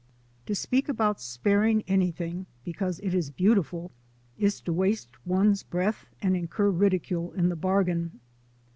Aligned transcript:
TO 0.47 0.55
SPEAK 0.55 0.89
about 0.89 1.21
sparing 1.21 1.83
anything 1.87 2.47
because 2.63 2.99
it 3.01 3.13
is 3.13 3.29
beautiful 3.29 3.91
is 4.35 4.59
to 4.61 4.73
waste 4.73 5.09
one' 5.27 5.53
's 5.53 5.61
breath 5.61 6.07
and 6.23 6.35
incur 6.35 6.71
ridicule 6.71 7.31
in 7.33 7.49
the 7.49 7.55
bargain. 7.55 8.19